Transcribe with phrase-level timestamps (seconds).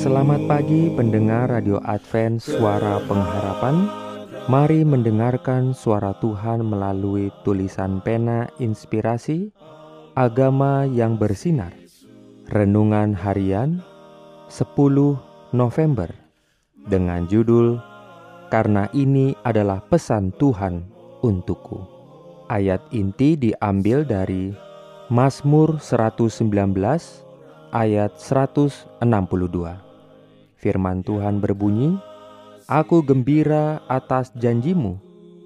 [0.00, 3.84] Selamat pagi pendengar Radio Advent Suara Pengharapan.
[4.48, 9.52] Mari mendengarkan suara Tuhan melalui tulisan pena inspirasi
[10.16, 11.76] Agama yang bersinar.
[12.48, 13.84] Renungan Harian
[14.48, 14.72] 10
[15.52, 16.08] November
[16.88, 17.76] Dengan judul
[18.48, 20.80] Karena ini adalah pesan Tuhan
[21.20, 21.76] untukku.
[22.48, 24.48] Ayat inti diambil dari
[25.12, 26.40] Mazmur 119
[27.76, 29.89] ayat 162
[30.60, 31.96] Firman Tuhan berbunyi
[32.68, 35.00] Aku gembira atas janjimu,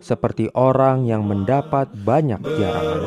[0.00, 3.04] seperti orang yang mendapat banyak jarahan.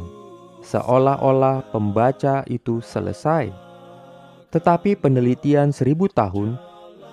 [0.63, 3.51] seolah-olah pembaca itu selesai.
[4.55, 6.55] Tetapi penelitian seribu tahun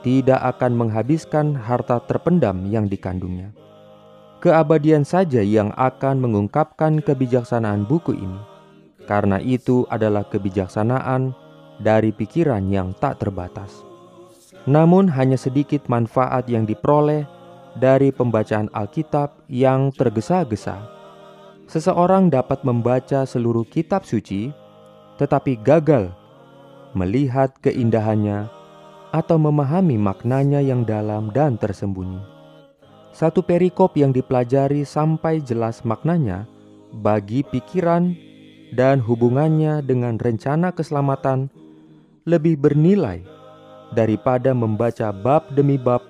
[0.05, 3.49] tidak akan menghabiskan harta terpendam yang dikandungnya.
[4.37, 8.56] Keabadian saja yang akan mengungkapkan kebijaksanaan buku ini
[9.07, 11.31] karena itu adalah kebijaksanaan
[11.79, 13.87] dari pikiran yang tak terbatas.
[14.67, 17.23] Namun, hanya sedikit manfaat yang diperoleh
[17.79, 20.75] dari pembacaan Alkitab yang tergesa-gesa.
[21.71, 24.51] Seseorang dapat membaca seluruh kitab suci,
[25.15, 26.11] tetapi gagal
[26.91, 28.49] melihat keindahannya
[29.15, 32.19] atau memahami maknanya yang dalam dan tersembunyi.
[33.15, 36.45] Satu perikop yang dipelajari sampai jelas maknanya
[36.91, 38.13] bagi pikiran
[38.75, 41.47] dan hubungannya dengan rencana keselamatan
[42.27, 43.23] lebih bernilai
[43.95, 46.03] daripada membaca bab demi bab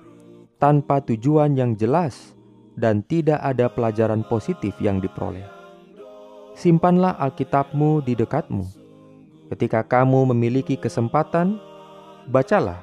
[0.57, 2.33] tanpa tujuan yang jelas
[2.77, 5.45] dan tidak ada pelajaran positif yang diperoleh.
[6.57, 8.65] Simpanlah Alkitabmu di dekatmu.
[9.53, 11.61] Ketika kamu memiliki kesempatan,
[12.25, 12.81] bacalah.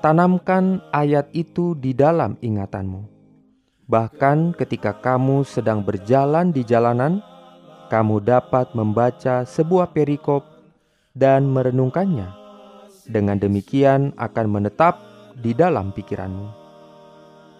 [0.00, 3.04] Tanamkan ayat itu di dalam ingatanmu.
[3.86, 7.20] Bahkan ketika kamu sedang berjalan di jalanan,
[7.90, 10.46] kamu dapat membaca sebuah perikop
[11.12, 12.38] dan merenungkannya.
[13.10, 15.02] Dengan demikian akan menetap
[15.34, 16.46] di dalam pikiranmu.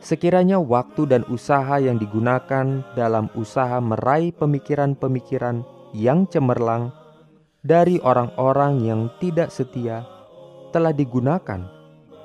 [0.01, 6.95] Sekiranya waktu dan usaha yang digunakan dalam usaha meraih pemikiran-pemikiran yang cemerlang
[7.61, 10.07] dari orang-orang yang tidak setia
[10.73, 11.67] telah digunakan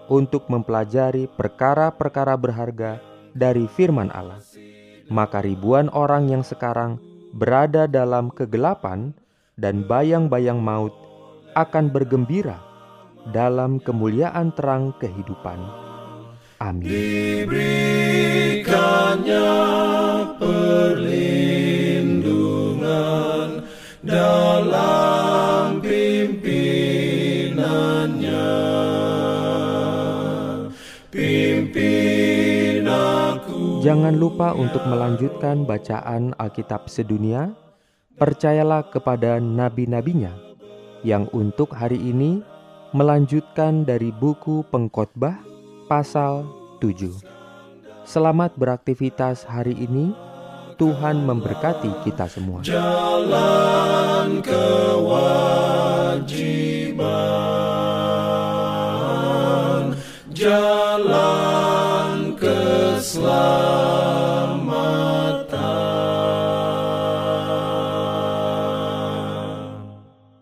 [0.08, 3.02] untuk mempelajari perkara-perkara berharga
[3.36, 4.40] dari firman Allah,
[5.12, 7.02] maka ribuan orang yang sekarang
[7.35, 9.12] berada dalam kegelapan
[9.59, 10.96] dan bayang-bayang maut
[11.59, 12.63] akan bergembira
[13.35, 15.59] dalam kemuliaan terang kehidupan.
[16.63, 16.88] Amin.
[33.85, 37.53] Jangan lupa untuk melanjutkan bacaan Alkitab sedunia.
[38.18, 40.34] Percayalah kepada nabi-nabinya
[41.06, 42.41] yang untuk hari ini
[42.97, 45.38] melanjutkan dari buku Pengkhotbah
[45.85, 46.50] pasal
[46.81, 47.13] 7.
[48.09, 50.17] Selamat beraktivitas hari ini.
[50.81, 52.66] Tuhan memberkati kita semua.
[52.66, 55.13] Jalan kewajiban,
[60.34, 63.75] jalan keselamatan.